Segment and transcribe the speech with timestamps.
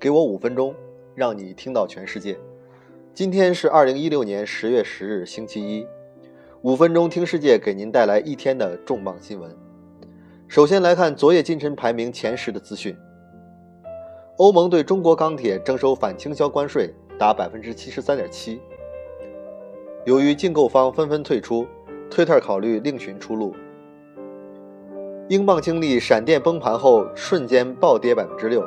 [0.00, 0.72] 给我五分钟，
[1.16, 2.38] 让你听到全世界。
[3.12, 5.84] 今天是二零一六年十月十日，星期一。
[6.62, 9.50] 五分钟听世界，给您带来一天的重磅新闻。
[10.46, 12.96] 首先来看昨夜今晨排名前十的资讯。
[14.36, 18.60] 欧盟对中国钢铁征收反倾销关税达百分之七十三点七。
[20.04, 21.66] 由于竞购方纷纷退出，
[22.08, 23.52] 推特考虑另寻出路。
[25.28, 28.64] 英镑经历闪电崩盘后瞬间暴跌百分之六。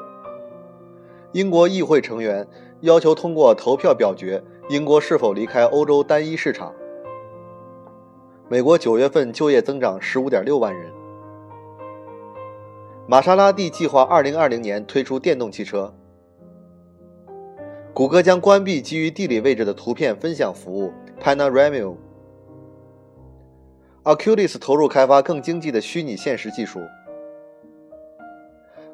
[1.33, 2.45] 英国议会成员
[2.81, 6.73] 要求通过投票表决英国是否离开欧洲单一市场。
[8.49, 10.91] 美国九月份就业增长十五点六万人。
[13.07, 15.93] 玛莎拉蒂计划二零二零年推出电动汽车。
[17.93, 21.95] 谷歌将关闭基于地理位置的图片分享服务 Panorama。
[24.03, 26.79] Oculus 投入开发更经济的虚拟现实技术。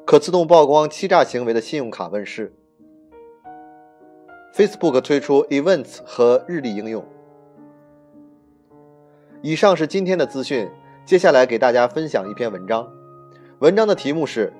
[0.08, 2.50] 可自动曝光欺诈行为的信用卡问世。
[4.54, 7.04] Facebook 推出 Events 和日历应用。
[9.42, 10.66] 以上是今天的资讯，
[11.04, 12.90] 接下来给大家分享一篇文章。
[13.58, 14.50] 文章的题目是：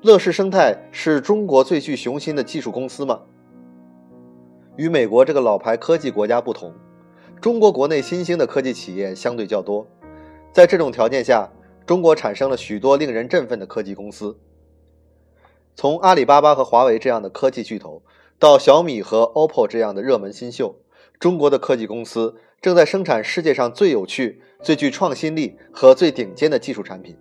[0.00, 3.20] 乐视生态是中国最具雄心的技术公司吗？
[4.76, 6.72] 与美国这个老牌科技国家不同，
[7.38, 9.86] 中国国内新兴的科技企业相对较多。
[10.54, 11.46] 在这种条件下，
[11.84, 14.34] 中国产生了许多令人振奋的科技公司。
[15.78, 18.00] 从阿里巴巴和华为这样的科技巨头，
[18.38, 20.74] 到小米和 OPPO 这样的热门新秀，
[21.20, 27.14] 中国的科技公司正在生产世界上最有趣、最具创新力和最顶尖的技术产品。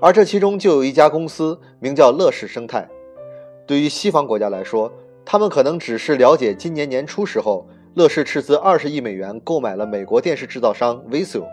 [0.00, 2.88] 而这其中就有一家公司，名叫乐视生态。
[3.64, 4.92] 对于西方国家来说，
[5.24, 11.46] 他们可能只是了解今年年初时候，乐视斥资二十亿美元购买了美国电视制造商 Visual。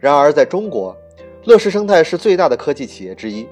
[0.00, 0.96] 然而，在中国，
[1.44, 3.46] 乐视生态是最大的科技企业之一。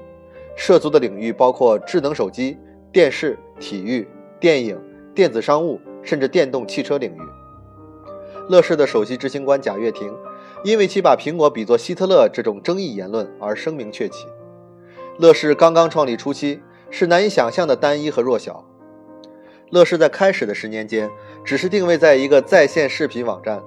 [0.57, 2.57] 涉足的领域包括智能手机、
[2.91, 4.07] 电视、体育、
[4.39, 4.77] 电影、
[5.13, 7.19] 电子商务，甚至电动汽车领域。
[8.49, 10.11] 乐视的首席执行官贾跃亭，
[10.63, 14.25] 因为其把苹果比作希特勒这种争议言论而声名鹊起。
[15.19, 18.65] 乐视刚刚创立初期是难以想象的单一和弱小。
[19.69, 21.07] 乐视在开始的十年间，
[21.45, 23.61] 只是定位在一个在线视频网站，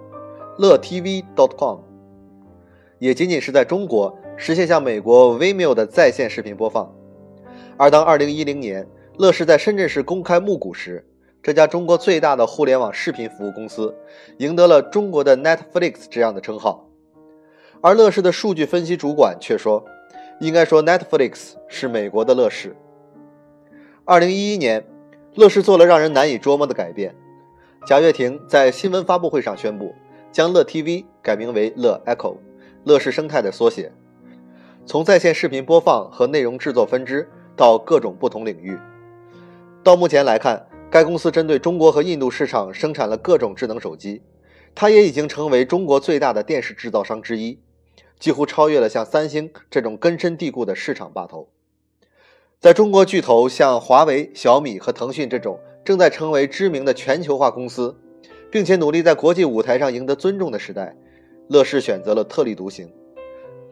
[0.59, 1.79] 乐 TV.com，
[2.99, 4.19] 也仅仅是在中国。
[4.43, 6.91] 实现像美国 Vimeo 的在线视频播放，
[7.77, 11.07] 而当2010年乐视在深圳市公开募股时，
[11.43, 13.95] 这家中国最大的互联网视频服务公司
[14.39, 16.89] 赢得了中国的 Netflix 这样的称号，
[17.83, 19.85] 而乐视的数据分析主管却说，
[20.41, 22.75] 应该说 Netflix 是美国的乐视。
[24.07, 24.87] 2011年，
[25.35, 27.15] 乐视做了让人难以捉摸的改变，
[27.87, 29.95] 贾跃亭在新闻发布会上宣布，
[30.33, 32.39] 将乐 TV 改名为乐 Echo，
[32.85, 33.93] 乐视生态的缩写。
[34.87, 38.77] 从在线视频播放和内容制作分支到各种不同领域，
[39.85, 44.23] 到目前来看，该公司针对中国和印度市场生产了各种智能手机。
[44.75, 47.59] 它也已经成为中国最大的电视制造商之一，
[48.19, 51.49] 几乎超越了像三星这种根深蒂固的市场霸头。
[52.59, 57.97] 在中国巨头像华为、小米和腾讯这种正在成为知名的全球化公司，
[58.51, 60.97] 并且努力在国际舞台上赢得尊重的时代，
[61.49, 62.91] 乐视选择了特立独行。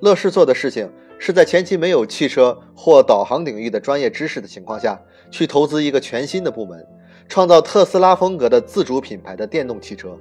[0.00, 0.90] 乐视做的事情。
[1.20, 4.96] 是在前期没有汽车或导航领域的专业知识的情况下，
[5.32, 6.86] 去投资一个全新的部门，
[7.28, 10.16] 创造特斯拉风格的自主品牌的电动汽车。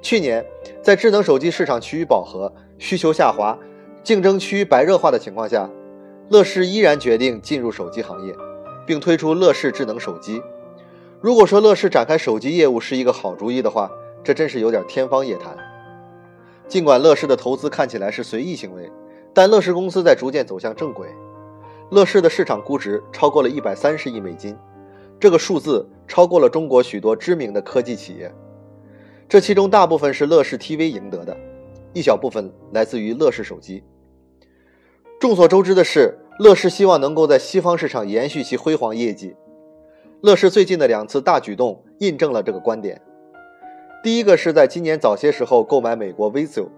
[0.00, 0.42] 去年，
[0.80, 3.58] 在智能手机市场趋于饱和、需求下滑、
[4.02, 5.68] 竞争趋于白热化的情况下，
[6.30, 8.34] 乐视依然决定进入手机行业，
[8.86, 10.40] 并推出乐视智能手机。
[11.20, 13.90] 如果说乐视展开手机业务是一个好主意的话，
[14.24, 15.54] 这真是有点天方夜谭。
[16.68, 18.90] 尽管乐视的投资看起来是随意行为。
[19.34, 21.08] 但乐视公司在逐渐走向正轨，
[21.90, 24.56] 乐视的市场估值超过了一百三十亿美金，
[25.20, 28.34] 这个数字超过了中国许多知名的科技企业。
[29.28, 31.36] 这其中大部分是乐视 TV 赢得的，
[31.92, 33.84] 一小部分来自于乐视手机。
[35.20, 39.36] 众所周知的是，乐视希望能够在西方市场延续其辉煌业绩。
[40.22, 43.00] 乐视最近的两次大举动印证了这个观点。
[44.00, 46.68] 第一个是在今年早些时候购买美国 Visual。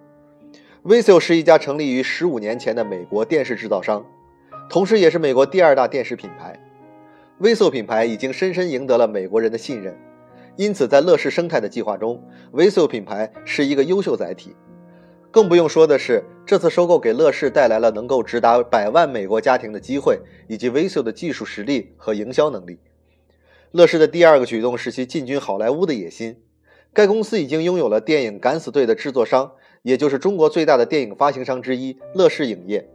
[0.82, 4.06] Visual 是一家成立于十五年前的美国电视制造商，
[4.70, 6.58] 同时也是美国第二大电视品牌。
[7.38, 9.94] Visual 品牌已经深深赢得了美国人的信任，
[10.56, 12.22] 因此在乐视生态的计划中
[12.54, 14.56] ，Visual 品牌是一个优秀载体。
[15.30, 20.18] 更不用说的是，这次收购给乐视带来了能够直达百万美国家庭的机会，
[20.48, 22.78] 以及 Visual 的技术实力和营销能力。
[23.72, 26.38] 乐视的第二个举动是其进军好莱坞的野心。
[26.92, 29.52] 该公司已经拥有了电影《敢死队》的制作商。
[29.82, 32.86] 也就是中国最大的电影发行商之一乐视影业。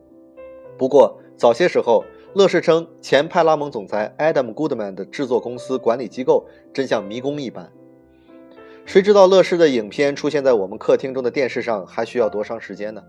[0.78, 2.06] 不过早些时候，
[2.36, 7.72] 乐视称前派拉蒙总裁 Adam Goodman 的制作公司管理机构真像迷宫一般。
[8.86, 13.02] 谁知道乐视的影片出现在我们客厅中的电视上还需要多长时间呢？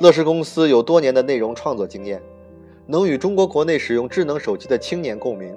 [0.00, 2.22] 乐视公司有多年的内容创作经验，
[2.86, 5.52] 能与中国国内使用智能手机的青年共鸣，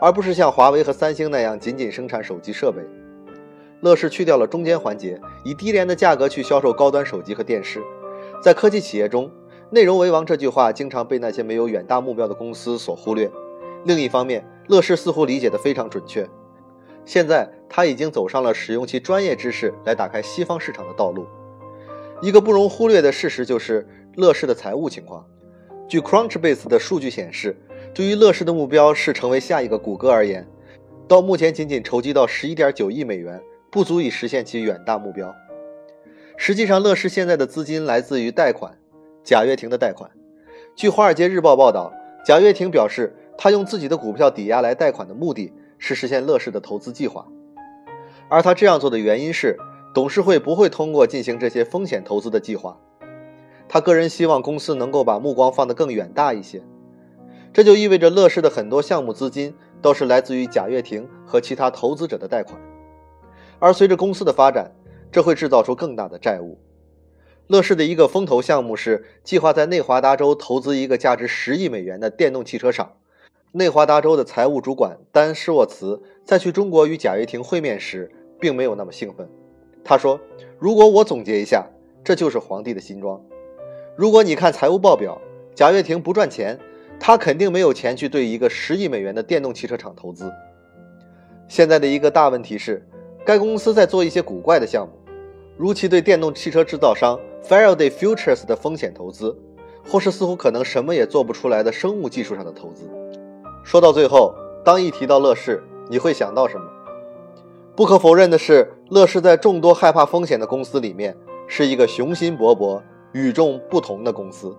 [0.00, 2.80] 而不是像华为和三星那样仅仅生产手机设备。
[3.82, 7.82] 乐视去掉了中间环节，以低廉的价格去销售高端手机和电视。
[8.40, 9.28] 在科技企业中
[9.70, 13.28] ，“内容为王”这句话经常被那些没有远大目标的公司所忽略。
[13.84, 16.24] 另一方面，乐视似乎理解得非常准确。
[17.04, 21.26] 现在，他已经走上了使用其专业知识来打开西方市场的道路。
[22.20, 23.84] 一个不容忽略的事实就是
[24.14, 25.26] 乐视的财务情况。
[25.88, 27.60] 据 Crunchbase 的数据显示，
[27.92, 30.46] 对于乐视的目标是成为下一个谷歌而言，
[31.08, 33.42] 到目前仅仅筹集到11.9亿美元。
[33.72, 35.34] 不足以实现其远大目标。
[36.36, 38.76] 实际上，乐视现在的资金来自于贷款，
[39.24, 40.10] 贾跃亭的贷款。
[40.76, 41.90] 据《华尔街日报》报道，
[42.22, 47.26] 贾跃亭表示，他用自己的股票抵押来贷款的目的是实现乐视的投资计划。
[48.28, 49.56] 而他这样做的原因是，
[49.94, 52.78] 董事会不会通过进行这些风险投资的计划。
[53.70, 56.62] 他个人希望公司能够把目光放得更远大一些。
[57.54, 62.60] 这就意味着，乐视的很多项目资金都是来自于贾跃亭和其他投资者的贷款。
[63.62, 64.72] 而随着公司的发展，
[65.12, 66.58] 这会制造出更大的债务。
[67.46, 72.94] 乐视的一个风投项目是计划在内华达州投资一个价值十亿美元的电动汽车厂。
[73.52, 78.10] 内华达州的财务主管丹施沃茨在去中国与贾跃亭会面时，
[78.40, 79.28] 并没有那么兴奋。
[79.84, 80.18] 他说
[80.58, 81.64] ：“如果我总结一下，
[82.02, 83.22] 这就是皇帝的新装。
[83.94, 85.22] 如果你看财务报表，
[85.54, 86.58] 贾跃亭不赚钱，
[86.98, 90.32] 他肯定没有钱去对一个十亿美元的电动汽车厂投资。
[91.46, 92.84] 现在的一个大问题是。”
[93.24, 94.92] 该公司在做一些古怪的项目，
[95.56, 99.36] 如其对电动汽车制造商 Faraday Futures 的风险投资，
[99.88, 102.90] 或是似乎可能什么也做不出来的生物技术上的投资。
[103.62, 104.34] 说到最后，
[104.64, 106.66] 当一提到乐视，你会想到什么？
[107.76, 111.16] 不可否认的是，乐视在众多害怕风险的公司里面，
[111.46, 112.82] 是一个雄心勃勃、
[113.12, 114.56] 与众不同的公司。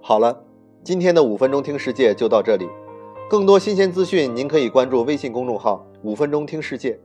[0.00, 0.42] 好了，
[0.82, 2.68] 今天的五分钟听世界就到这里。
[3.30, 6.98] 更多新鲜资讯，您可以关注微信公众号“五分钟听世界”。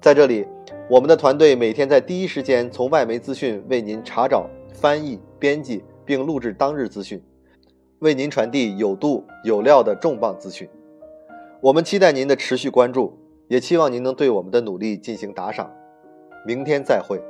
[0.00, 0.46] 在这里，
[0.88, 7.22] 我们的团队每天在第一时间从外媒资讯为您查找、翻译、编辑并录制当日资讯，
[7.98, 10.66] 为您传递有度有料的重磅资讯。
[11.60, 13.18] 我们期待您的持续关注，
[13.48, 15.70] 也期望您能对我们的努力进行打赏。
[16.46, 17.20] 明天再会。